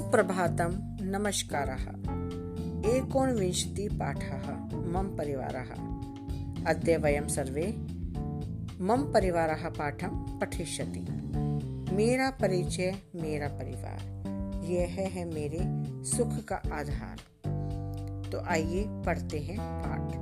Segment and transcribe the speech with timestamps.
[0.00, 1.82] सुप्रभातं, नमस्कारः।
[2.90, 5.70] एकोनविंशतिपाठः मम परिवारः।
[6.70, 7.66] अद्य वयं सर्वे
[8.80, 11.06] मम परिवारः पाठं पठिष्यति।
[11.94, 14.00] मेरा परिचय, मेरा परिवार।
[14.64, 15.58] यह है मेरे
[16.04, 17.16] सुख का आधार।
[18.30, 20.14] तो आइए पढ़ते हैं पाठ।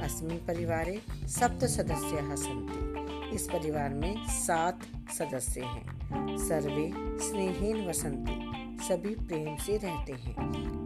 [0.00, 2.95] अस्मिन् परिवारे सप्त सदस्याः सन्ति।
[3.34, 4.80] इस परिवार में सात
[5.18, 5.96] सदस्य हैं।
[6.38, 8.52] सर्वे स्नेहेन वसन्ति
[8.84, 10.36] सभी प्रेम से रहते हैं।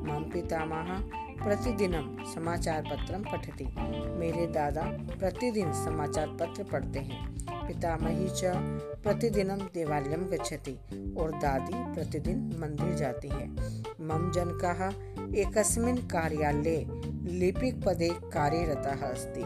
[0.06, 1.00] मम पितामह
[1.44, 3.64] प्रतिदिनम समाचार पत्रम पठति।
[4.18, 4.82] मेरे दादा
[5.18, 8.42] प्रतिदिन समाचार पत्र पढ़ते हैं। पितामही च
[9.02, 10.72] प्रतिदिनम देवालयम गच्छति
[11.18, 13.48] और दादी प्रतिदिन मंदिर जाती है।
[14.00, 14.86] मम जनकः
[15.38, 16.86] एकस्मिन् कार्यालये
[17.38, 19.44] लिपिक पदे कार्यरतः अस्ति।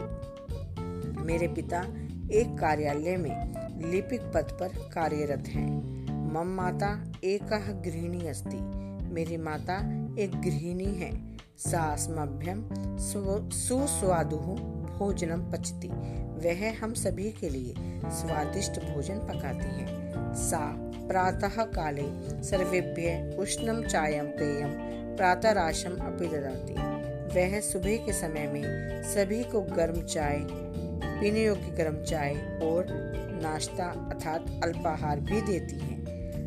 [1.21, 1.81] मेरे पिता
[2.31, 5.71] एक कार्यालय में लिपिक पद पर कार्यरत हैं।
[6.33, 7.43] मम माता एक
[7.85, 8.57] गृहिणी अस्ति।
[9.13, 9.77] मेरी माता
[10.19, 12.69] एक गृहिणी है। सा अस्मभ्यम
[13.49, 15.87] सुस्वादु भोजनम पचती।
[16.37, 17.73] वह हम सभी के लिए
[18.05, 19.87] स्वादिष्ट भोजन पकाती है।
[20.35, 24.71] सा प्रातः काले सर्वेभ्य उष्णम चायम पेयम
[25.15, 26.73] प्रातराशम अपि ददाती।
[27.35, 28.63] वह सुबह के समय में
[29.03, 30.37] सभी को गर्म चाय
[31.15, 32.85] पीने योग्य गर्म चाय और
[33.43, 35.95] नाश्ता अर्थात अल्पाहार भी देती है।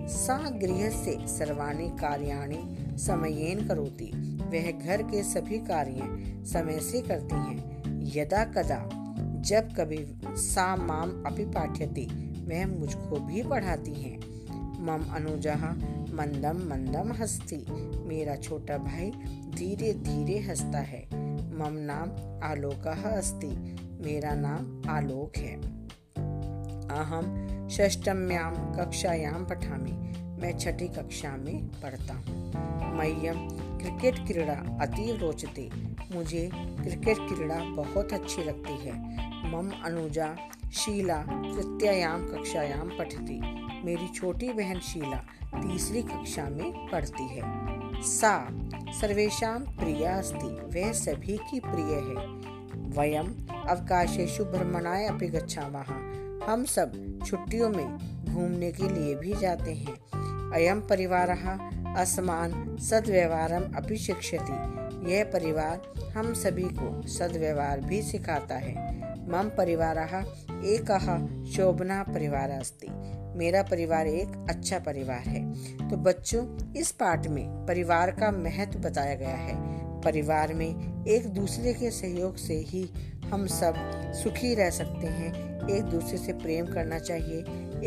[0.08, 6.00] सा गृह से सर्वाणी कार्याणी समयेन करोती। वह घर के सभी कार्य
[6.46, 7.78] समय से करती हैं।
[8.16, 8.88] यदा कदा
[9.40, 12.06] जब कभी सा माम अपि पाठ्यती,
[12.44, 14.18] वह मुझको भी पढ़ाती हैं।
[14.84, 15.54] मम अनुजा
[16.14, 17.66] मंदम मंदम हंसती।
[18.08, 19.10] मेरा छोटा भाई
[19.54, 21.04] धीरे धीरे हंसता है।
[21.54, 22.08] मम नाम
[22.44, 25.56] आलोका अस्ति। मेरा नाम आलोक है।
[26.88, 29.92] अहम षष्टम्याम कक्षायाम पठामी।
[30.42, 32.52] मैं छठी कक्षा में पढ़ता हूँ।
[32.96, 33.48] मह्यम
[33.78, 35.70] क्रिकेट क्रीड़ा अति रोचते।
[36.14, 38.92] मुझे क्रिकेट क्रीड़ा बहुत अच्छी लगती है।
[39.52, 40.36] मम अनुजा
[40.72, 43.40] शीला तृतीयाम कक्षायाम पठती।
[43.84, 45.16] मेरी छोटी बहन शीला
[45.54, 47.42] तीसरी कक्षा में पढ़ती है।
[48.02, 48.48] सा
[49.00, 53.26] सर्वेशा प्रिया अस्ति। वह सभी की प्रिय है। वयम
[53.68, 59.94] अवकाशेशु भ्रमणाय अपि गच्छामः। हम सब छुट्टियों में घूमने के लिए भी जाते हैं।
[60.52, 61.30] अयम परिवार
[61.96, 68.98] असमान सदव्यवहारम अपि शिक्षति। यह परिवार हम सभी को सदव्यवहार भी सिखाता है।
[69.28, 69.98] मम परिवार
[70.64, 72.88] एक शोभना परिवार अस्ति।
[73.38, 75.52] मेरा परिवार एक अच्छा परिवार है।
[75.90, 81.74] तो बच्चों, इस पाठ में परिवार का महत्व बताया गया है। परिवार में एक दूसरे
[81.74, 82.90] के सहयोग से ही
[83.24, 83.74] हम सब
[84.14, 87.40] सुखी रह सकते हैं। एक दूसरे से प्रेम करना चाहिए,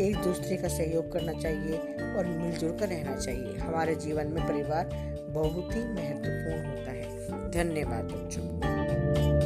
[0.08, 1.78] एक दूसरे का सहयोग करना चाहिए
[2.16, 4.90] और मिलजुल कर रहना चाहिए। हमारे जीवन में परिवार
[5.30, 9.41] बहुत ही महत्वपूर्ण होता है। धन्यवाद बच्चों।